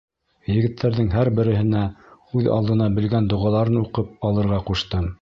Егеттәрҙең 0.51 1.11
һәр 1.15 1.31
береһенә 1.41 1.83
үҙ 2.39 2.51
алдына 2.57 2.91
белгән 2.99 3.31
доғаларын 3.35 3.81
уҡып 3.87 4.31
алырға 4.31 4.65
ҡуштым. 4.73 5.09